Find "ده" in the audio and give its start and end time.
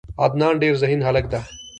1.33-1.39